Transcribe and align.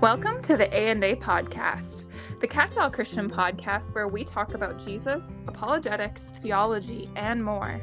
Welcome 0.00 0.42
to 0.42 0.56
the 0.56 0.72
A&A 0.72 1.16
podcast, 1.16 2.04
the 2.38 2.46
Catch-all 2.46 2.88
Christian 2.88 3.28
podcast 3.28 3.92
where 3.96 4.06
we 4.06 4.22
talk 4.22 4.54
about 4.54 4.78
Jesus, 4.78 5.36
apologetics, 5.48 6.30
theology, 6.40 7.10
and 7.16 7.44
more. 7.44 7.80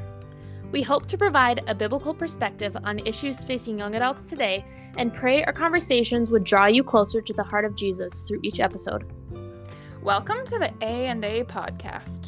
We 0.72 0.80
hope 0.80 1.04
to 1.08 1.18
provide 1.18 1.62
a 1.66 1.74
biblical 1.74 2.14
perspective 2.14 2.74
on 2.84 3.00
issues 3.00 3.44
facing 3.44 3.78
young 3.78 3.96
adults 3.96 4.30
today 4.30 4.64
and 4.96 5.12
pray 5.12 5.44
our 5.44 5.52
conversations 5.52 6.30
would 6.30 6.44
draw 6.44 6.64
you 6.64 6.82
closer 6.82 7.20
to 7.20 7.34
the 7.34 7.42
heart 7.42 7.66
of 7.66 7.74
Jesus 7.74 8.22
through 8.22 8.40
each 8.42 8.60
episode. 8.60 9.12
Welcome 10.02 10.46
to 10.46 10.58
the 10.58 10.72
A&A 10.80 11.44
podcast. 11.44 12.25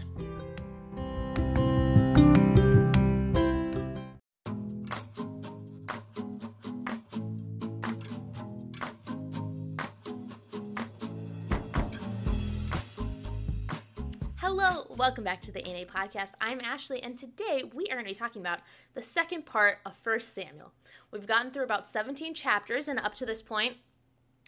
Hello, 14.51 14.87
welcome 14.97 15.25
back 15.25 15.43
to 15.43 15.53
the 15.53 15.61
A&A 15.69 15.85
podcast. 15.85 16.33
I'm 16.41 16.63
Ashley, 16.63 17.03
and 17.03 17.19
today 17.19 17.65
we 17.75 17.85
are 17.89 17.97
going 17.97 18.07
to 18.07 18.11
be 18.11 18.15
talking 18.15 18.41
about 18.41 18.61
the 18.95 19.03
second 19.03 19.45
part 19.45 19.77
of 19.85 19.95
First 19.95 20.33
Samuel. 20.33 20.73
We've 21.13 21.27
gotten 21.27 21.51
through 21.51 21.65
about 21.65 21.87
17 21.87 22.33
chapters, 22.33 22.89
and 22.89 22.99
up 22.99 23.15
to 23.17 23.27
this 23.27 23.43
point, 23.43 23.77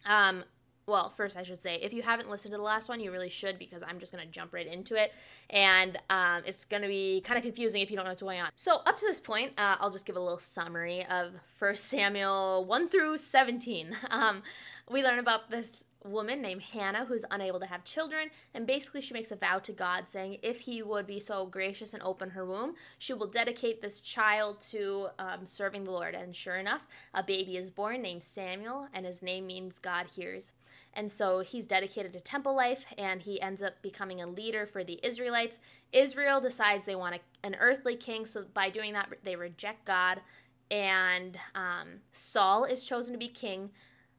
um, 0.06 0.44
well, 0.86 1.10
first 1.10 1.36
I 1.36 1.42
should 1.42 1.60
say, 1.60 1.74
if 1.82 1.92
you 1.92 2.00
haven't 2.00 2.30
listened 2.30 2.52
to 2.52 2.56
the 2.56 2.64
last 2.64 2.88
one, 2.88 2.98
you 2.98 3.12
really 3.12 3.28
should 3.28 3.58
because 3.58 3.82
I'm 3.86 3.98
just 3.98 4.10
going 4.10 4.24
to 4.24 4.30
jump 4.30 4.54
right 4.54 4.66
into 4.66 4.94
it, 4.94 5.12
and 5.50 5.98
um, 6.08 6.44
it's 6.46 6.64
going 6.64 6.80
to 6.80 6.88
be 6.88 7.20
kind 7.20 7.36
of 7.36 7.44
confusing 7.44 7.82
if 7.82 7.90
you 7.90 7.96
don't 7.96 8.06
know 8.06 8.12
what's 8.12 8.22
going 8.22 8.40
on. 8.40 8.48
So 8.56 8.76
up 8.86 8.96
to 8.96 9.06
this 9.06 9.20
point, 9.20 9.52
uh, 9.58 9.76
I'll 9.80 9.90
just 9.90 10.06
give 10.06 10.16
a 10.16 10.20
little 10.20 10.38
summary 10.38 11.04
of 11.04 11.34
First 11.44 11.84
Samuel 11.84 12.64
1 12.64 12.88
through 12.88 13.18
17. 13.18 13.94
Um, 14.10 14.42
we 14.90 15.04
learn 15.04 15.18
about 15.20 15.50
this 15.50 15.84
woman 16.04 16.40
named 16.40 16.62
Hannah 16.62 17.04
who's 17.04 17.24
unable 17.30 17.60
to 17.60 17.66
have 17.66 17.84
children, 17.84 18.30
and 18.54 18.66
basically 18.66 19.00
she 19.00 19.14
makes 19.14 19.30
a 19.30 19.36
vow 19.36 19.58
to 19.60 19.72
God 19.72 20.08
saying 20.08 20.38
if 20.42 20.60
he 20.60 20.82
would 20.82 21.06
be 21.06 21.20
so 21.20 21.46
gracious 21.46 21.94
and 21.94 22.02
open 22.02 22.30
her 22.30 22.44
womb, 22.44 22.74
she 22.98 23.12
will 23.12 23.26
dedicate 23.26 23.82
this 23.82 24.00
child 24.00 24.60
to 24.70 25.08
um, 25.18 25.46
serving 25.46 25.84
the 25.84 25.90
Lord. 25.90 26.14
And 26.14 26.34
sure 26.34 26.56
enough, 26.56 26.86
a 27.12 27.22
baby 27.22 27.56
is 27.56 27.70
born 27.70 28.02
named 28.02 28.22
Samuel, 28.22 28.88
and 28.94 29.04
his 29.06 29.22
name 29.22 29.46
means 29.46 29.78
God 29.78 30.06
hears. 30.16 30.52
And 30.92 31.10
so 31.10 31.40
he's 31.40 31.66
dedicated 31.66 32.12
to 32.14 32.20
temple 32.20 32.54
life 32.54 32.84
and 32.98 33.22
he 33.22 33.40
ends 33.40 33.62
up 33.62 33.80
becoming 33.80 34.20
a 34.20 34.26
leader 34.26 34.66
for 34.66 34.82
the 34.82 34.98
Israelites. 35.02 35.60
Israel 35.92 36.40
decides 36.40 36.86
they 36.86 36.96
want 36.96 37.16
a, 37.16 37.46
an 37.46 37.56
earthly 37.60 37.96
king, 37.96 38.26
so 38.26 38.44
by 38.52 38.70
doing 38.70 38.92
that, 38.94 39.08
they 39.22 39.36
reject 39.36 39.84
God. 39.84 40.20
And 40.70 41.38
um, 41.54 42.00
Saul 42.12 42.64
is 42.64 42.84
chosen 42.84 43.12
to 43.12 43.18
be 43.18 43.28
king. 43.28 43.70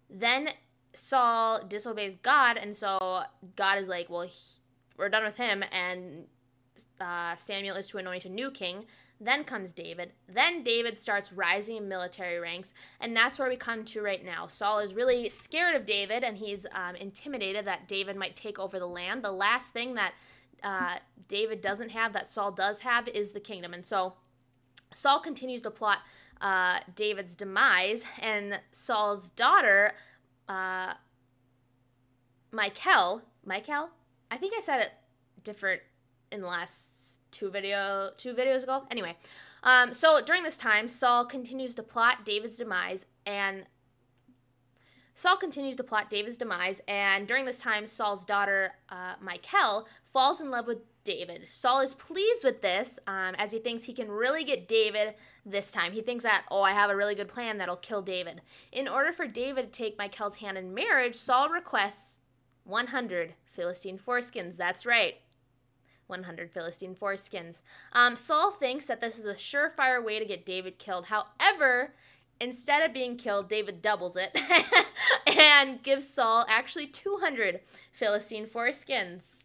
Then 0.10 0.50
Saul 0.94 1.66
disobeys 1.68 2.16
God, 2.16 2.58
and 2.58 2.76
so 2.76 3.22
God 3.56 3.78
is 3.78 3.88
like, 3.88 4.10
well, 4.10 4.24
he, 4.24 4.36
we're 4.98 5.10
done 5.10 5.24
with 5.24 5.38
him, 5.38 5.64
and 5.72 6.26
uh, 7.00 7.36
Samuel 7.36 7.78
is 7.78 7.88
to 7.88 7.98
anoint 7.98 8.26
a 8.26 8.30
new 8.30 8.52
king. 8.52 8.86
Then 9.20 9.44
comes 9.44 9.72
David. 9.72 10.14
Then 10.28 10.64
David 10.64 10.98
starts 10.98 11.32
rising 11.32 11.78
in 11.78 11.88
military 11.88 12.40
ranks, 12.40 12.74
and 13.00 13.16
that's 13.16 13.38
where 13.38 13.50
we 13.50 13.56
come 13.56 13.86
to 13.86 14.02
right 14.02 14.24
now. 14.24 14.48
Saul 14.48 14.80
is 14.80 14.96
really 14.96 15.30
scared 15.30 15.76
of 15.76 15.86
David, 15.86 16.24
and 16.24 16.38
he's 16.38 16.66
um, 16.74 16.96
intimidated 16.96 17.66
that 17.66 17.88
David 17.88 18.16
might 18.16 18.36
take 18.36 18.58
over 18.58 18.80
the 18.80 18.88
land. 18.88 19.24
The 19.24 19.32
last 19.32 19.74
thing 19.74 19.94
that 19.94 20.14
uh, 20.64 20.98
David 21.28 21.62
doesn't 21.62 21.90
have 21.90 22.14
that 22.14 22.30
Saul 22.30 22.52
does 22.52 22.80
have 22.80 23.08
is 23.08 23.32
the 23.32 23.40
kingdom, 23.40 23.74
and 23.74 23.86
so 23.86 24.14
Saul 24.92 25.20
continues 25.20 25.62
to 25.62 25.72
plot 25.72 26.00
uh, 26.42 26.80
David's 26.96 27.36
demise, 27.36 28.06
and 28.20 28.60
Saul's 28.72 29.30
daughter 29.30 29.94
uh, 30.52 30.94
Michael, 32.52 33.22
Michael, 33.46 33.90
I 34.30 34.38
think 34.38 34.54
I 34.58 34.62
said 34.62 34.82
it 34.82 34.92
different 35.44 35.82
in 36.32 36.42
the 36.42 36.48
last 36.48 37.22
two 37.32 37.50
video 37.50 38.12
two 38.18 38.34
videos 38.34 38.64
ago. 38.64 38.84
Anyway, 38.92 39.16
um, 39.64 39.94
so 39.94 40.20
during 40.24 40.44
this 40.44 40.58
time, 40.58 40.88
Saul 40.88 41.26
continues 41.26 41.74
to 41.76 41.84
plot 41.84 42.26
David's 42.26 42.58
demise, 42.58 43.06
and 43.26 43.66
Saul 45.14 45.38
continues 45.38 45.78
to 45.78 45.84
plot 45.84 46.10
David's 46.10 46.38
demise, 46.38 46.82
and 46.88 47.28
during 47.28 47.46
this 47.46 47.60
time, 47.60 47.88
Saul's 47.88 48.26
daughter, 48.26 48.74
uh, 48.90 49.14
Michal, 49.22 49.88
falls 50.04 50.42
in 50.42 50.50
love 50.50 50.68
with 50.68 50.80
David. 51.04 51.48
Saul 51.50 51.82
is 51.82 51.94
pleased 51.94 52.44
with 52.44 52.62
this 52.62 53.00
um, 53.08 53.36
as 53.38 53.52
he 53.52 53.60
thinks 53.60 53.84
he 53.84 53.94
can 53.94 54.10
really 54.10 54.44
get 54.44 54.68
David 54.68 55.16
this 55.46 55.72
time. 55.72 55.94
He 55.94 56.02
thinks 56.02 56.24
that, 56.24 56.46
oh, 56.52 56.62
I 56.62 56.72
have 56.72 56.90
a 56.90 56.96
really 56.96 57.16
good 57.16 57.28
plan 57.28 57.58
that'll 57.58 57.76
kill 57.78 58.02
David. 58.02 58.42
In 58.72 58.88
order 58.88 59.12
for 59.12 59.28
David 59.28 59.66
to 59.66 59.72
take 59.72 59.98
Michal's 59.98 60.36
hand 60.36 60.58
in 60.58 60.74
marriage, 60.74 61.16
Saul 61.16 61.50
requests 61.50 62.20
100 62.64 63.34
Philistine 63.46 63.98
foreskins. 63.98 64.58
That's 64.58 64.86
right. 64.86 65.16
100 66.08 66.52
Philistine 66.52 66.96
foreskins. 66.96 67.62
Um, 67.94 68.16
Saul 68.16 68.52
thinks 68.52 68.86
that 68.88 69.02
this 69.02 69.18
is 69.18 69.26
a 69.26 69.34
surefire 69.34 70.04
way 70.04 70.20
to 70.20 70.26
get 70.26 70.46
David 70.46 70.78
killed. 70.78 71.06
However, 71.06 71.94
instead 72.40 72.86
of 72.86 72.94
being 72.94 73.18
killed, 73.18 73.50
David 73.50 73.82
doubles 73.82 74.18
it 74.18 74.38
and 75.28 75.82
gives 75.82 76.08
Saul 76.08 76.46
actually 76.50 76.88
200 76.88 77.62
Philistine 77.94 78.46
foreskins. 78.46 79.44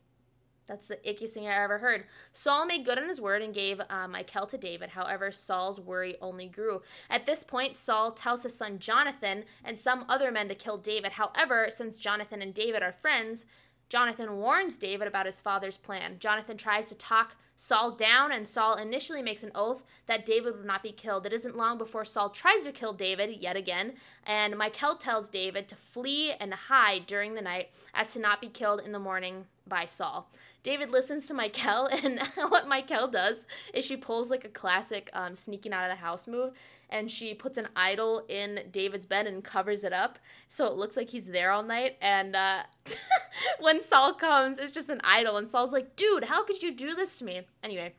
That's 0.66 0.88
the 0.88 0.96
ickiest 1.06 1.30
thing 1.30 1.46
I 1.46 1.62
ever 1.62 1.78
heard. 1.78 2.04
Saul 2.32 2.66
made 2.66 2.84
good 2.84 2.98
on 2.98 3.08
his 3.08 3.20
word 3.20 3.42
and 3.42 3.54
gave 3.54 3.80
uh, 3.88 4.08
Michal 4.08 4.46
to 4.46 4.58
David. 4.58 4.90
However, 4.90 5.30
Saul's 5.30 5.80
worry 5.80 6.16
only 6.20 6.48
grew. 6.48 6.82
At 7.08 7.26
this 7.26 7.44
point, 7.44 7.76
Saul 7.76 8.12
tells 8.12 8.42
his 8.42 8.54
son 8.54 8.78
Jonathan 8.78 9.44
and 9.64 9.78
some 9.78 10.04
other 10.08 10.30
men 10.30 10.48
to 10.48 10.54
kill 10.54 10.78
David. 10.78 11.12
However, 11.12 11.68
since 11.70 11.98
Jonathan 11.98 12.42
and 12.42 12.52
David 12.52 12.82
are 12.82 12.92
friends, 12.92 13.44
Jonathan 13.88 14.38
warns 14.38 14.76
David 14.76 15.06
about 15.06 15.26
his 15.26 15.40
father's 15.40 15.76
plan. 15.76 16.16
Jonathan 16.18 16.56
tries 16.56 16.88
to 16.88 16.96
talk 16.96 17.36
Saul 17.58 17.92
down, 17.92 18.32
and 18.32 18.46
Saul 18.46 18.74
initially 18.74 19.22
makes 19.22 19.42
an 19.42 19.52
oath 19.54 19.82
that 20.06 20.26
David 20.26 20.56
would 20.56 20.66
not 20.66 20.82
be 20.82 20.92
killed. 20.92 21.24
It 21.24 21.32
isn't 21.32 21.56
long 21.56 21.78
before 21.78 22.04
Saul 22.04 22.28
tries 22.28 22.64
to 22.64 22.72
kill 22.72 22.92
David 22.92 23.40
yet 23.40 23.56
again, 23.56 23.94
and 24.26 24.58
Michal 24.58 24.96
tells 24.96 25.30
David 25.30 25.68
to 25.68 25.76
flee 25.76 26.32
and 26.32 26.52
hide 26.52 27.06
during 27.06 27.34
the 27.34 27.40
night 27.40 27.70
as 27.94 28.12
to 28.12 28.18
not 28.18 28.42
be 28.42 28.48
killed 28.48 28.82
in 28.84 28.92
the 28.92 28.98
morning 28.98 29.46
by 29.66 29.86
Saul. 29.86 30.28
David 30.66 30.90
listens 30.90 31.28
to 31.28 31.34
Michal, 31.34 31.86
and 31.92 32.20
what 32.48 32.66
Michal 32.66 33.06
does 33.06 33.46
is 33.72 33.84
she 33.84 33.96
pulls 33.96 34.30
like 34.32 34.44
a 34.44 34.48
classic 34.48 35.08
um, 35.12 35.36
sneaking 35.36 35.72
out 35.72 35.84
of 35.84 35.90
the 35.90 36.02
house 36.02 36.26
move, 36.26 36.54
and 36.90 37.08
she 37.08 37.34
puts 37.34 37.56
an 37.56 37.68
idol 37.76 38.24
in 38.28 38.62
David's 38.72 39.06
bed 39.06 39.28
and 39.28 39.44
covers 39.44 39.84
it 39.84 39.92
up 39.92 40.18
so 40.48 40.66
it 40.66 40.72
looks 40.72 40.96
like 40.96 41.08
he's 41.08 41.26
there 41.26 41.52
all 41.52 41.62
night. 41.62 41.96
And 42.00 42.34
uh, 42.34 42.64
when 43.60 43.80
Saul 43.80 44.14
comes, 44.14 44.58
it's 44.58 44.72
just 44.72 44.90
an 44.90 45.00
idol, 45.04 45.36
and 45.36 45.48
Saul's 45.48 45.72
like, 45.72 45.94
"Dude, 45.94 46.24
how 46.24 46.44
could 46.44 46.60
you 46.60 46.72
do 46.74 46.96
this 46.96 47.16
to 47.18 47.24
me?" 47.24 47.42
Anyway, 47.62 47.94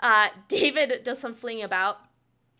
uh, 0.00 0.28
David 0.48 1.02
does 1.04 1.18
some 1.18 1.32
flinging 1.34 1.64
about. 1.64 1.98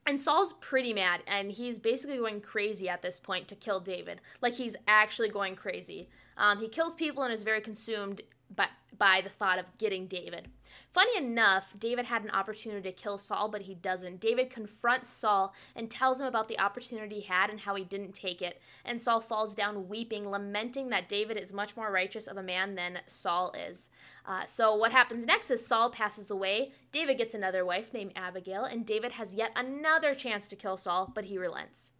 And 0.07 0.21
Saul's 0.21 0.55
pretty 0.55 0.95
mad, 0.95 1.23
and 1.27 1.53
he's 1.53 1.79
basically 1.79 2.17
going 2.17 2.41
crazy 2.41 2.89
at 2.89 3.03
this 3.03 3.21
point 3.21 3.49
to 3.49 3.55
kill 3.55 3.81
David. 3.81 4.21
Like, 4.41 4.55
he's 4.55 4.75
actually 4.89 5.29
going 5.29 5.55
crazy. 5.55 6.09
Um, 6.37 6.59
he 6.59 6.67
kills 6.67 6.97
people 6.97 7.23
and 7.23 7.33
is 7.33 7.45
very 7.45 7.61
consumed 7.61 8.23
by, 8.55 8.69
by 8.99 9.21
the 9.23 9.31
thought 9.31 9.59
of 9.59 9.67
getting 9.79 10.07
David. 10.07 10.49
Funny 10.91 11.17
enough, 11.17 11.73
David 11.79 12.07
had 12.07 12.23
an 12.23 12.31
opportunity 12.31 12.91
to 12.91 12.95
kill 12.95 13.19
Saul, 13.19 13.49
but 13.49 13.63
he 13.63 13.75
doesn't. 13.75 14.21
David 14.21 14.51
confronts 14.51 15.11
Saul 15.11 15.55
and 15.75 15.91
tells 15.91 16.21
him 16.21 16.27
about 16.27 16.49
the 16.49 16.59
opportunity 16.59 17.17
he 17.17 17.21
had 17.23 17.51
and 17.51 17.61
how 17.61 17.75
he 17.75 17.85
didn't 17.85 18.13
take 18.13 18.43
it. 18.43 18.61
And 18.85 19.01
Saul 19.01 19.21
falls 19.21 19.55
down 19.55 19.89
weeping, 19.89 20.29
lamenting 20.29 20.91
that 20.91 21.09
David 21.09 21.37
is 21.37 21.53
much 21.53 21.77
more 21.77 21.91
righteous 21.91 22.27
of 22.27 22.37
a 22.37 22.43
man 22.43 22.75
than 22.75 23.01
Saul 23.07 23.53
is. 23.53 23.91
Uh, 24.25 24.45
so, 24.45 24.75
what 24.75 24.93
happens 24.93 25.27
next 25.27 25.51
is 25.51 25.67
Saul 25.67 25.91
passes 25.91 26.31
away. 26.31 26.73
David 26.93 27.19
gets 27.19 27.35
another 27.35 27.65
wife 27.65 27.93
named 27.93 28.13
Abigail, 28.15 28.65
and 28.65 28.87
David 28.87 29.13
has 29.13 29.35
yet 29.35 29.51
another 29.57 30.15
chance 30.15 30.47
to 30.49 30.57
kill 30.57 30.77
Saul, 30.77 31.11
but 31.15 31.25
he 31.25 31.39
relents. 31.39 31.91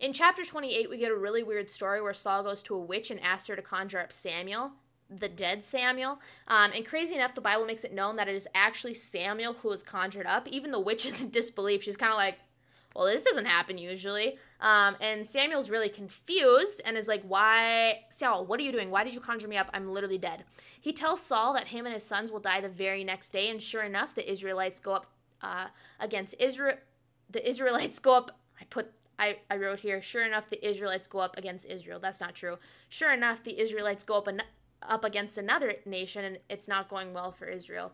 In 0.00 0.12
chapter 0.12 0.44
28, 0.44 0.88
we 0.88 0.98
get 0.98 1.12
a 1.12 1.16
really 1.16 1.42
weird 1.42 1.70
story 1.70 2.00
where 2.00 2.14
Saul 2.14 2.42
goes 2.42 2.62
to 2.64 2.74
a 2.74 2.80
witch 2.80 3.10
and 3.10 3.20
asks 3.20 3.48
her 3.48 3.56
to 3.56 3.62
conjure 3.62 4.00
up 4.00 4.12
Samuel 4.12 4.72
the 5.10 5.28
dead 5.28 5.64
Samuel. 5.64 6.20
Um, 6.48 6.72
and 6.74 6.86
crazy 6.86 7.14
enough, 7.14 7.34
the 7.34 7.40
Bible 7.40 7.66
makes 7.66 7.84
it 7.84 7.92
known 7.92 8.16
that 8.16 8.28
it 8.28 8.34
is 8.34 8.46
actually 8.54 8.94
Samuel 8.94 9.54
who 9.54 9.70
is 9.70 9.82
conjured 9.82 10.26
up. 10.26 10.46
Even 10.48 10.70
the 10.70 10.80
witch 10.80 11.04
is 11.06 11.22
in 11.22 11.30
disbelief. 11.30 11.82
She's 11.82 11.96
kind 11.96 12.12
of 12.12 12.16
like, 12.16 12.38
well, 12.94 13.06
this 13.06 13.22
doesn't 13.22 13.44
happen 13.44 13.78
usually. 13.78 14.36
Um, 14.60 14.96
and 15.00 15.26
Samuel's 15.26 15.70
really 15.70 15.88
confused 15.88 16.82
and 16.84 16.96
is 16.96 17.06
like, 17.06 17.22
why, 17.22 18.00
Saul, 18.08 18.46
what 18.46 18.58
are 18.58 18.62
you 18.62 18.72
doing? 18.72 18.90
Why 18.90 19.04
did 19.04 19.14
you 19.14 19.20
conjure 19.20 19.48
me 19.48 19.56
up? 19.56 19.70
I'm 19.72 19.88
literally 19.88 20.18
dead. 20.18 20.44
He 20.80 20.92
tells 20.92 21.20
Saul 21.20 21.54
that 21.54 21.68
him 21.68 21.86
and 21.86 21.94
his 21.94 22.02
sons 22.02 22.30
will 22.30 22.40
die 22.40 22.60
the 22.60 22.68
very 22.68 23.04
next 23.04 23.30
day. 23.30 23.48
And 23.48 23.62
sure 23.62 23.82
enough, 23.82 24.14
the 24.14 24.30
Israelites 24.30 24.80
go 24.80 24.92
up 24.94 25.06
uh, 25.40 25.66
against 26.00 26.34
Israel. 26.38 26.76
The 27.30 27.48
Israelites 27.48 27.98
go 28.00 28.12
up. 28.12 28.38
I 28.60 28.64
put 28.64 28.92
I, 29.20 29.36
I 29.50 29.56
wrote 29.56 29.80
here, 29.80 30.00
sure 30.00 30.24
enough, 30.24 30.48
the 30.48 30.66
Israelites 30.66 31.06
go 31.06 31.18
up 31.18 31.36
against 31.36 31.66
Israel. 31.66 32.00
That's 32.00 32.22
not 32.22 32.34
true. 32.34 32.56
Sure 32.88 33.12
enough, 33.12 33.44
the 33.44 33.60
Israelites 33.60 34.02
go 34.02 34.16
up 34.16 34.26
an- 34.26 34.42
up 34.82 35.04
against 35.04 35.38
another 35.38 35.74
nation 35.84 36.24
and 36.24 36.38
it's 36.48 36.68
not 36.68 36.88
going 36.88 37.12
well 37.12 37.32
for 37.32 37.46
Israel. 37.46 37.92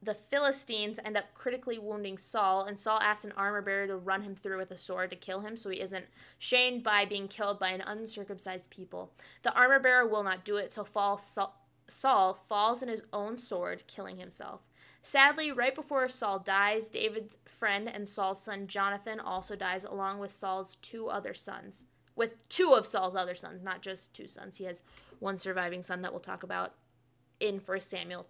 the 0.00 0.14
Philistines 0.14 0.98
end 1.04 1.16
up 1.16 1.34
critically 1.34 1.78
wounding 1.78 2.18
Saul, 2.18 2.64
and 2.64 2.78
Saul 2.78 3.00
asks 3.00 3.24
an 3.24 3.32
armor 3.36 3.62
bearer 3.62 3.86
to 3.88 3.96
run 3.96 4.22
him 4.22 4.36
through 4.36 4.58
with 4.58 4.70
a 4.70 4.76
sword 4.76 5.10
to 5.10 5.16
kill 5.16 5.40
him 5.40 5.56
so 5.56 5.70
he 5.70 5.80
isn't 5.80 6.06
shamed 6.38 6.84
by 6.84 7.04
being 7.04 7.26
killed 7.26 7.58
by 7.58 7.70
an 7.70 7.80
uncircumcised 7.80 8.70
people. 8.70 9.12
The 9.42 9.52
armor 9.54 9.80
bearer 9.80 10.06
will 10.06 10.22
not 10.22 10.44
do 10.44 10.56
it, 10.56 10.72
so 10.72 10.86
Saul 11.88 12.34
falls 12.48 12.82
in 12.82 12.88
his 12.88 13.02
own 13.12 13.38
sword, 13.38 13.84
killing 13.88 14.18
himself. 14.18 14.60
Sadly, 15.02 15.50
right 15.50 15.74
before 15.74 16.08
Saul 16.08 16.38
dies, 16.38 16.86
David's 16.86 17.38
friend 17.44 17.88
and 17.88 18.08
Saul's 18.08 18.42
son 18.42 18.66
Jonathan 18.66 19.18
also 19.18 19.56
dies, 19.56 19.84
along 19.84 20.18
with 20.18 20.32
Saul's 20.32 20.76
two 20.76 21.08
other 21.08 21.34
sons. 21.34 21.86
With 22.18 22.48
two 22.48 22.74
of 22.74 22.84
Saul's 22.84 23.14
other 23.14 23.36
sons, 23.36 23.62
not 23.62 23.80
just 23.80 24.12
two 24.12 24.26
sons. 24.26 24.56
He 24.56 24.64
has 24.64 24.82
one 25.20 25.38
surviving 25.38 25.82
son 25.82 26.02
that 26.02 26.12
we'll 26.12 26.20
talk 26.20 26.42
about 26.42 26.74
in 27.38 27.60
First 27.60 27.88
Samuel 27.88 28.26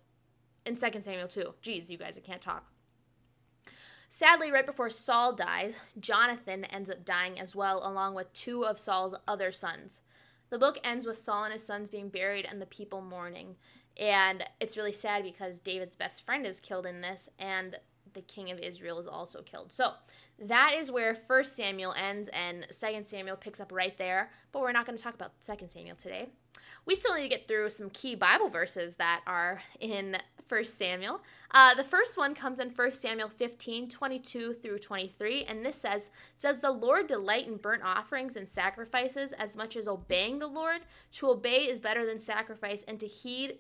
in 0.67 0.77
2 0.77 1.01
Samuel 1.01 1.27
2. 1.27 1.55
Geez, 1.63 1.91
you 1.91 1.97
guys, 1.97 2.19
I 2.19 2.21
can't 2.21 2.43
talk. 2.43 2.71
Sadly, 4.11 4.53
right 4.53 4.67
before 4.67 4.91
Saul 4.91 5.33
dies, 5.33 5.79
Jonathan 5.99 6.67
ends 6.67 6.91
up 6.91 7.07
dying 7.07 7.41
as 7.41 7.57
well, 7.57 7.81
along 7.83 8.15
with 8.15 8.33
two 8.35 8.65
of 8.67 8.79
Saul's 8.79 9.15
other 9.27 9.51
sons. 9.51 10.03
The 10.51 10.59
book 10.59 10.79
ends 10.85 11.07
with 11.07 11.17
Saul 11.17 11.45
and 11.45 11.53
his 11.55 11.65
sons 11.65 11.89
being 11.89 12.11
buried 12.11 12.47
and 12.49 12.61
the 12.61 12.67
people 12.67 13.01
mourning. 13.01 13.57
And 13.99 14.45
it's 14.61 14.77
really 14.77 14.93
sad 14.93 15.23
because 15.23 15.59
David's 15.59 15.97
best 15.97 16.25
friend 16.27 16.47
is 16.47 16.61
killed 16.61 16.85
in 16.85 17.01
this, 17.01 17.31
and 17.39 17.79
the 18.19 18.23
king 18.23 18.51
of 18.51 18.59
Israel 18.59 18.99
is 18.99 19.07
also 19.07 19.43
killed. 19.43 19.73
So 19.73 19.93
that 20.41 20.75
is 20.77 20.91
where 20.91 21.15
First 21.15 21.55
Samuel 21.55 21.95
ends, 21.95 22.29
and 22.33 22.67
Second 22.71 23.07
Samuel 23.07 23.37
picks 23.37 23.61
up 23.61 23.71
right 23.73 23.97
there. 23.97 24.31
But 24.53 24.63
we're 24.63 24.73
not 24.73 24.87
going 24.87 24.99
to 24.99 25.03
talk 25.03 25.15
about 25.15 25.33
Second 25.41 25.71
Samuel 25.71 25.97
today. 25.97 26.31
We 26.85 26.95
still 26.95 27.15
need 27.15 27.23
to 27.23 27.29
get 27.29 27.47
through 27.47 27.71
some 27.71 27.91
key 27.91 28.15
Bible 28.15 28.49
verses 28.49 28.97
that 28.97 29.23
are 29.27 29.63
in 29.79 30.17
First 30.49 30.77
Samuel. 30.79 31.21
Uh, 31.51 31.75
the 31.75 31.85
first 31.85 32.17
one 32.17 32.35
comes 32.35 32.59
in 32.59 32.71
First 32.71 33.01
Samuel 33.01 33.29
15, 33.29 33.89
22 33.89 34.55
through 34.55 34.79
23, 34.79 35.45
and 35.45 35.65
this 35.65 35.77
says, 35.77 36.11
Does 36.41 36.61
the 36.61 36.73
Lord 36.73 37.07
delight 37.07 37.47
in 37.47 37.57
burnt 37.57 37.83
offerings 37.85 38.37
and 38.37 38.49
sacrifices 38.49 39.33
as 39.33 39.57
much 39.57 39.77
as 39.77 39.87
obeying 39.87 40.39
the 40.39 40.47
Lord? 40.47 40.81
To 41.13 41.29
obey 41.29 41.69
is 41.69 41.79
better 41.79 42.05
than 42.05 42.21
sacrifice, 42.21 42.83
and 42.89 42.99
to 43.01 43.07
heed 43.07 43.59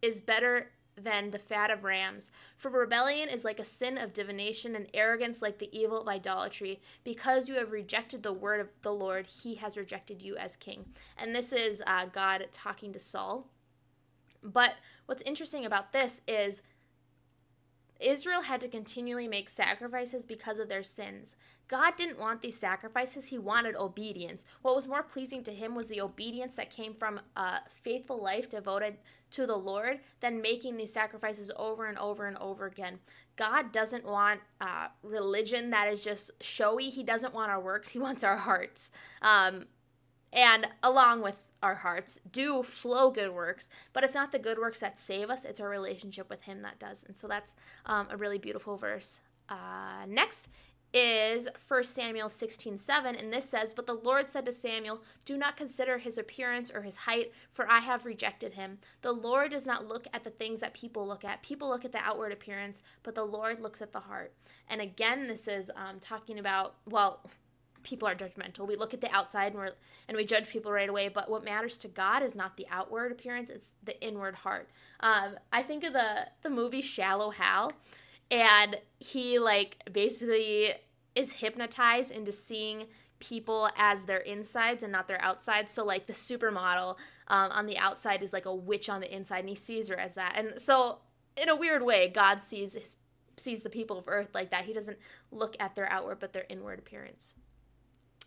is 0.00 0.20
better 0.20 0.70
than 0.96 1.30
the 1.30 1.38
fat 1.38 1.70
of 1.70 1.84
rams. 1.84 2.30
For 2.56 2.70
rebellion 2.70 3.28
is 3.28 3.44
like 3.44 3.58
a 3.58 3.64
sin 3.64 3.98
of 3.98 4.12
divination, 4.12 4.76
and 4.76 4.88
arrogance 4.92 5.42
like 5.42 5.58
the 5.58 5.76
evil 5.76 6.02
of 6.02 6.08
idolatry. 6.08 6.80
Because 7.04 7.48
you 7.48 7.54
have 7.56 7.72
rejected 7.72 8.22
the 8.22 8.32
word 8.32 8.60
of 8.60 8.68
the 8.82 8.92
Lord, 8.92 9.26
he 9.26 9.56
has 9.56 9.76
rejected 9.76 10.22
you 10.22 10.36
as 10.36 10.56
king. 10.56 10.86
And 11.16 11.34
this 11.34 11.52
is 11.52 11.82
uh, 11.86 12.06
God 12.06 12.46
talking 12.52 12.92
to 12.92 12.98
Saul. 12.98 13.48
But 14.42 14.74
what's 15.06 15.22
interesting 15.22 15.64
about 15.64 15.92
this 15.92 16.20
is 16.26 16.62
Israel 18.00 18.42
had 18.42 18.60
to 18.62 18.68
continually 18.68 19.28
make 19.28 19.48
sacrifices 19.48 20.24
because 20.24 20.58
of 20.58 20.68
their 20.68 20.82
sins. 20.82 21.36
God 21.72 21.96
didn't 21.96 22.18
want 22.18 22.42
these 22.42 22.58
sacrifices, 22.58 23.28
He 23.28 23.38
wanted 23.38 23.76
obedience. 23.76 24.44
What 24.60 24.76
was 24.76 24.86
more 24.86 25.02
pleasing 25.02 25.42
to 25.44 25.54
Him 25.54 25.74
was 25.74 25.88
the 25.88 26.02
obedience 26.02 26.54
that 26.56 26.68
came 26.68 26.92
from 26.92 27.18
a 27.34 27.60
faithful 27.70 28.22
life 28.22 28.50
devoted 28.50 28.98
to 29.30 29.46
the 29.46 29.56
Lord 29.56 30.00
than 30.20 30.42
making 30.42 30.76
these 30.76 30.92
sacrifices 30.92 31.50
over 31.56 31.86
and 31.86 31.96
over 31.96 32.26
and 32.26 32.36
over 32.36 32.66
again. 32.66 32.98
God 33.36 33.72
doesn't 33.72 34.04
want 34.04 34.40
uh, 34.60 34.88
religion 35.02 35.70
that 35.70 35.90
is 35.90 36.04
just 36.04 36.32
showy, 36.42 36.90
He 36.90 37.02
doesn't 37.02 37.32
want 37.32 37.50
our 37.50 37.58
works, 37.60 37.88
He 37.88 37.98
wants 37.98 38.22
our 38.22 38.36
hearts. 38.36 38.90
Um, 39.22 39.64
and 40.30 40.68
along 40.82 41.22
with 41.22 41.46
our 41.62 41.76
hearts 41.76 42.20
do 42.30 42.62
flow 42.62 43.10
good 43.10 43.32
works, 43.32 43.70
but 43.94 44.04
it's 44.04 44.14
not 44.14 44.30
the 44.30 44.38
good 44.38 44.58
works 44.58 44.80
that 44.80 45.00
save 45.00 45.30
us, 45.30 45.46
it's 45.46 45.58
our 45.58 45.70
relationship 45.70 46.28
with 46.28 46.42
Him 46.42 46.60
that 46.60 46.78
does. 46.78 47.02
And 47.08 47.16
so 47.16 47.26
that's 47.26 47.54
um, 47.86 48.08
a 48.10 48.18
really 48.18 48.36
beautiful 48.36 48.76
verse. 48.76 49.20
Uh, 49.48 50.04
next 50.06 50.48
is 50.92 51.48
1 51.66 51.84
Samuel 51.84 52.28
16 52.28 52.78
7, 52.78 53.16
and 53.16 53.32
this 53.32 53.48
says, 53.48 53.72
But 53.74 53.86
the 53.86 53.94
Lord 53.94 54.28
said 54.28 54.44
to 54.46 54.52
Samuel, 54.52 55.02
Do 55.24 55.36
not 55.36 55.56
consider 55.56 55.98
his 55.98 56.18
appearance 56.18 56.70
or 56.70 56.82
his 56.82 56.96
height, 56.96 57.32
for 57.50 57.70
I 57.70 57.80
have 57.80 58.04
rejected 58.04 58.54
him. 58.54 58.78
The 59.00 59.12
Lord 59.12 59.52
does 59.52 59.66
not 59.66 59.88
look 59.88 60.06
at 60.12 60.24
the 60.24 60.30
things 60.30 60.60
that 60.60 60.74
people 60.74 61.06
look 61.06 61.24
at. 61.24 61.42
People 61.42 61.68
look 61.68 61.84
at 61.84 61.92
the 61.92 61.98
outward 61.98 62.32
appearance, 62.32 62.82
but 63.02 63.14
the 63.14 63.24
Lord 63.24 63.60
looks 63.60 63.80
at 63.80 63.92
the 63.92 64.00
heart. 64.00 64.32
And 64.68 64.80
again, 64.80 65.28
this 65.28 65.48
is 65.48 65.70
um, 65.76 65.98
talking 66.00 66.38
about, 66.38 66.74
well, 66.86 67.20
people 67.82 68.06
are 68.08 68.14
judgmental. 68.14 68.66
We 68.66 68.76
look 68.76 68.94
at 68.94 69.00
the 69.00 69.14
outside 69.14 69.52
and, 69.52 69.56
we're, 69.56 69.72
and 70.08 70.16
we 70.16 70.24
judge 70.24 70.48
people 70.48 70.72
right 70.72 70.88
away, 70.88 71.08
but 71.08 71.30
what 71.30 71.44
matters 71.44 71.76
to 71.78 71.88
God 71.88 72.22
is 72.22 72.36
not 72.36 72.56
the 72.56 72.66
outward 72.70 73.12
appearance, 73.12 73.50
it's 73.50 73.70
the 73.82 74.00
inward 74.00 74.34
heart. 74.34 74.68
Um, 75.00 75.36
I 75.52 75.62
think 75.62 75.84
of 75.84 75.92
the, 75.92 76.28
the 76.42 76.50
movie 76.50 76.80
Shallow 76.80 77.30
Hal 77.30 77.72
and 78.32 78.78
he 78.98 79.38
like 79.38 79.76
basically 79.92 80.72
is 81.14 81.32
hypnotized 81.32 82.10
into 82.10 82.32
seeing 82.32 82.86
people 83.20 83.68
as 83.76 84.04
their 84.04 84.18
insides 84.18 84.82
and 84.82 84.90
not 84.90 85.06
their 85.06 85.22
outsides. 85.22 85.72
So 85.72 85.84
like 85.84 86.06
the 86.06 86.14
supermodel 86.14 86.96
um, 87.28 87.50
on 87.52 87.66
the 87.66 87.76
outside 87.76 88.22
is 88.22 88.32
like 88.32 88.46
a 88.46 88.54
witch 88.54 88.88
on 88.88 89.00
the 89.00 89.14
inside, 89.14 89.40
and 89.40 89.50
he 89.50 89.54
sees 89.54 89.88
her 89.88 89.96
as 89.96 90.14
that. 90.14 90.32
And 90.36 90.60
so 90.60 90.98
in 91.36 91.48
a 91.50 91.54
weird 91.54 91.82
way, 91.82 92.08
God 92.08 92.42
sees 92.42 92.72
his, 92.72 92.96
sees 93.36 93.62
the 93.62 93.70
people 93.70 93.98
of 93.98 94.08
Earth 94.08 94.30
like 94.34 94.50
that. 94.50 94.64
He 94.64 94.72
doesn't 94.72 94.98
look 95.30 95.54
at 95.60 95.74
their 95.74 95.88
outward 95.92 96.18
but 96.18 96.32
their 96.32 96.46
inward 96.48 96.78
appearance. 96.78 97.34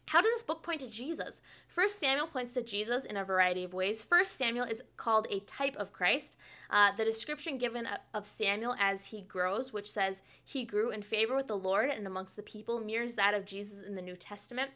How 0.07 0.21
does 0.21 0.31
this 0.33 0.43
book 0.43 0.61
point 0.61 0.81
to 0.81 0.87
Jesus? 0.87 1.41
First 1.67 1.99
Samuel 1.99 2.27
points 2.27 2.53
to 2.53 2.61
Jesus 2.61 3.05
in 3.05 3.17
a 3.17 3.25
variety 3.25 3.63
of 3.63 3.73
ways. 3.73 4.03
First 4.03 4.37
Samuel 4.37 4.65
is 4.65 4.83
called 4.97 5.27
a 5.29 5.39
type 5.41 5.75
of 5.77 5.93
Christ. 5.93 6.37
Uh, 6.69 6.91
the 6.95 7.05
description 7.05 7.57
given 7.57 7.87
of 8.13 8.27
Samuel 8.27 8.75
as 8.79 9.05
he 9.05 9.21
grows, 9.21 9.73
which 9.73 9.89
says 9.89 10.21
he 10.43 10.63
grew 10.63 10.91
in 10.91 11.01
favor 11.01 11.35
with 11.35 11.47
the 11.47 11.57
Lord 11.57 11.89
and 11.89 12.05
amongst 12.05 12.35
the 12.35 12.43
people, 12.43 12.79
mirrors 12.79 13.15
that 13.15 13.33
of 13.33 13.45
Jesus 13.45 13.81
in 13.81 13.95
the 13.95 14.01
New 14.01 14.15
Testament. 14.15 14.71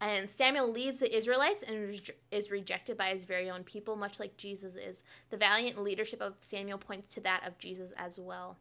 And 0.00 0.30
Samuel 0.30 0.72
leads 0.72 1.00
the 1.00 1.14
Israelites 1.14 1.62
and 1.62 2.00
is 2.30 2.50
rejected 2.50 2.96
by 2.96 3.08
his 3.10 3.24
very 3.24 3.50
own 3.50 3.64
people, 3.64 3.96
much 3.96 4.18
like 4.18 4.38
Jesus 4.38 4.74
is. 4.74 5.02
The 5.28 5.36
valiant 5.36 5.82
leadership 5.82 6.22
of 6.22 6.36
Samuel 6.40 6.78
points 6.78 7.14
to 7.14 7.20
that 7.20 7.46
of 7.46 7.58
Jesus 7.58 7.92
as 7.98 8.18
well. 8.18 8.56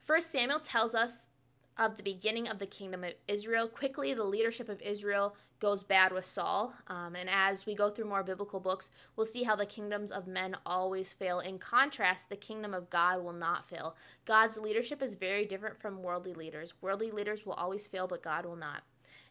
First 0.00 0.32
Samuel 0.32 0.58
tells 0.58 0.96
us 0.96 1.28
of 1.78 1.96
the 1.96 2.02
beginning 2.02 2.48
of 2.48 2.58
the 2.58 2.66
kingdom 2.66 3.04
of 3.04 3.14
Israel. 3.26 3.68
Quickly, 3.68 4.14
the 4.14 4.24
leadership 4.24 4.68
of 4.68 4.80
Israel 4.82 5.34
goes 5.58 5.82
bad 5.82 6.12
with 6.12 6.24
Saul. 6.24 6.74
Um, 6.88 7.14
and 7.14 7.30
as 7.30 7.66
we 7.66 7.74
go 7.74 7.88
through 7.88 8.08
more 8.08 8.24
biblical 8.24 8.60
books, 8.60 8.90
we'll 9.14 9.26
see 9.26 9.44
how 9.44 9.54
the 9.54 9.64
kingdoms 9.64 10.10
of 10.10 10.26
men 10.26 10.56
always 10.66 11.12
fail. 11.12 11.38
In 11.38 11.58
contrast, 11.58 12.28
the 12.28 12.36
kingdom 12.36 12.74
of 12.74 12.90
God 12.90 13.22
will 13.22 13.32
not 13.32 13.68
fail. 13.68 13.94
God's 14.24 14.58
leadership 14.58 15.00
is 15.00 15.14
very 15.14 15.46
different 15.46 15.80
from 15.80 16.02
worldly 16.02 16.34
leaders. 16.34 16.74
Worldly 16.80 17.12
leaders 17.12 17.46
will 17.46 17.52
always 17.54 17.86
fail, 17.86 18.08
but 18.08 18.24
God 18.24 18.44
will 18.44 18.56
not. 18.56 18.82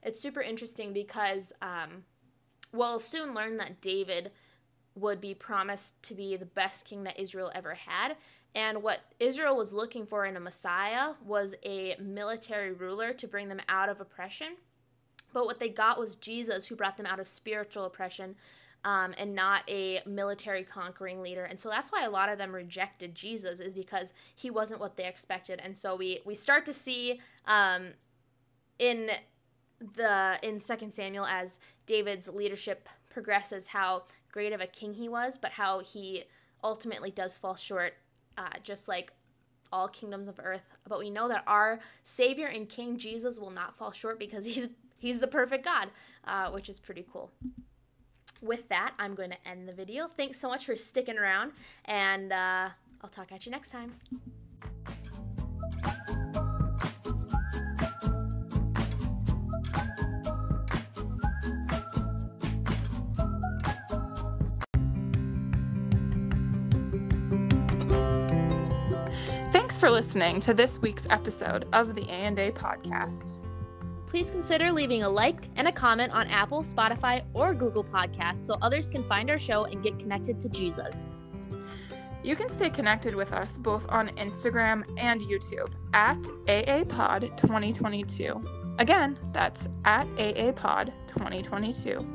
It's 0.02 0.22
super 0.22 0.42
interesting 0.42 0.94
because 0.94 1.52
um, 1.62 2.06
we'll 2.74 2.98
soon 2.98 3.34
learn 3.34 3.58
that 3.58 3.82
David 3.82 4.32
would 4.96 5.22
be 5.22 5.34
promised 5.34 6.02
to 6.04 6.14
be 6.14 6.36
the 6.36 6.46
best 6.46 6.86
king 6.86 7.04
that 7.04 7.20
Israel 7.20 7.52
ever 7.54 7.76
had. 7.76 8.16
And 8.54 8.84
what 8.84 9.00
Israel 9.20 9.56
was 9.56 9.72
looking 9.72 10.06
for 10.06 10.26
in 10.26 10.36
a 10.36 10.40
Messiah 10.40 11.14
was 11.26 11.56
a 11.64 11.96
military 12.00 12.74
ruler 12.74 13.14
to 13.14 13.28
bring 13.28 13.48
them 13.48 13.62
out 13.70 13.88
of 13.88 14.02
oppression. 14.02 14.58
But 15.34 15.46
what 15.46 15.60
they 15.60 15.70
got 15.70 15.98
was 15.98 16.18
Jesus, 16.18 16.68
who 16.68 16.76
brought 16.76 16.98
them 16.98 17.06
out 17.06 17.20
of 17.20 17.28
spiritual 17.28 17.86
oppression 17.86 18.36
um, 18.84 19.14
and 19.18 19.34
not 19.36 19.64
a 19.70 20.02
military 20.06 20.64
conquering 20.64 21.22
leader. 21.22 21.46
And 21.46 21.60
so 21.60 21.70
that's 21.70 21.92
why 21.92 22.04
a 22.04 22.10
lot 22.10 22.30
of 22.30 22.38
them 22.38 22.54
rejected 22.54 23.16
Jesus, 23.16 23.60
is 23.60 23.74
because 23.74 24.12
he 24.36 24.50
wasn't 24.50 24.82
what 24.82 24.98
they 24.98 25.06
expected. 25.06 25.62
And 25.64 25.78
so 25.78 25.96
we, 25.96 26.20
we 26.26 26.36
start 26.36 26.66
to 26.66 26.74
see 26.74 27.22
um, 27.46 27.92
in 28.80 29.12
the 29.96 30.38
in 30.44 30.60
Second 30.60 30.94
Samuel 30.94 31.26
as 31.26 31.60
David's 31.86 32.28
leadership 32.28 32.90
progresses 33.10 33.68
how 33.68 34.04
great 34.32 34.54
of 34.54 34.62
a 34.62 34.68
king 34.68 34.96
he 34.96 35.08
was, 35.08 35.38
but 35.38 35.52
how 35.52 35.80
he 35.80 36.24
ultimately 36.64 37.12
does 37.12 37.38
fall 37.38 37.56
short 37.56 37.94
uh, 38.42 38.50
just 38.64 38.88
like 38.88 39.12
all 39.72 39.88
kingdoms 39.88 40.28
of 40.28 40.40
earth. 40.44 40.64
But 40.88 41.00
we 41.00 41.10
know 41.10 41.28
that 41.28 41.44
our 41.48 41.80
Savior 42.04 42.48
and 42.48 42.68
King 42.68 42.98
Jesus 42.98 43.40
will 43.40 43.52
not 43.52 43.76
fall 43.76 43.92
short 43.92 44.20
because 44.20 44.46
he's 44.52 44.68
he's 44.98 45.20
the 45.20 45.28
perfect 45.28 45.64
God, 45.64 45.90
uh, 46.26 46.52
which 46.52 46.70
is 46.70 46.80
pretty 46.80 47.06
cool. 47.12 47.32
With 48.42 48.68
that, 48.70 48.94
I'm 48.98 49.14
going 49.14 49.30
to 49.30 49.48
end 49.48 49.68
the 49.68 49.74
video. 49.74 50.08
Thanks 50.08 50.40
so 50.40 50.50
much 50.50 50.66
for 50.66 50.76
sticking 50.76 51.18
around, 51.18 51.52
and 51.86 52.34
uh, 52.34 52.70
I'll 53.02 53.10
talk 53.10 53.32
at 53.32 53.46
you 53.46 53.52
next 53.52 53.70
time. 53.70 53.94
For 69.82 69.90
listening 69.90 70.40
to 70.40 70.54
this 70.54 70.80
week's 70.80 71.08
episode 71.10 71.68
of 71.74 71.96
the 71.96 72.04
A&A 72.04 72.52
podcast. 72.52 73.42
Please 74.06 74.30
consider 74.30 74.72
leaving 74.72 75.02
a 75.02 75.10
like 75.10 75.50
and 75.56 75.68
a 75.68 75.72
comment 75.72 76.14
on 76.14 76.28
Apple, 76.28 76.62
Spotify, 76.62 77.26
or 77.34 77.56
Google 77.56 77.84
Podcasts 77.84 78.46
so 78.46 78.60
others 78.62 78.92
can 78.92 79.04
find 79.04 79.32
our 79.32 79.40
show 79.40 79.64
and 79.66 79.82
get 79.82 79.98
connected 79.98 80.40
to 80.40 80.50
Jesus. 80.50 81.10
You 82.24 82.36
can 82.36 82.48
stay 82.52 82.70
connected 82.70 83.16
with 83.16 83.34
us 83.34 83.58
both 83.58 83.88
on 83.90 84.10
Instagram 84.18 84.84
and 85.00 85.20
YouTube 85.20 85.74
at 85.96 86.22
AAPod 86.46 87.36
2022. 87.38 88.76
Again, 88.78 89.18
that's 89.34 89.68
at 89.86 90.06
AAPod 90.10 90.94
2022. 91.08 92.08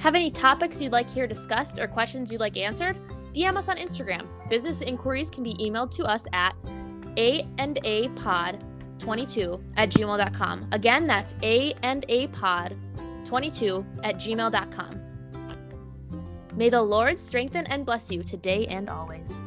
Have 0.00 0.16
any 0.16 0.32
topics 0.32 0.82
you'd 0.82 0.90
like 0.90 1.08
here 1.08 1.28
discussed 1.28 1.78
or 1.78 1.86
questions 1.86 2.32
you'd 2.32 2.40
like 2.40 2.56
answered? 2.56 2.96
DM 3.32 3.56
us 3.56 3.68
on 3.68 3.76
Instagram. 3.76 4.26
Business 4.50 4.80
inquiries 4.80 5.30
can 5.30 5.44
be 5.44 5.54
emailed 5.54 5.92
to 5.92 6.02
us 6.02 6.26
at 6.32 6.56
a 7.18 7.46
and 7.58 7.78
a 7.84 8.08
pod 8.10 8.64
22 8.98 9.60
at 9.76 9.90
gmail.com. 9.90 10.68
Again, 10.72 11.06
that's 11.06 11.34
a 11.42 11.74
and 11.82 12.06
a 12.08 12.28
pod 12.28 12.76
22 13.24 13.84
at 14.02 14.16
gmail.com. 14.16 15.00
May 16.56 16.70
the 16.70 16.82
Lord 16.82 17.18
strengthen 17.18 17.66
and 17.66 17.84
bless 17.86 18.10
you 18.10 18.22
today 18.22 18.66
and 18.66 18.88
always. 18.88 19.40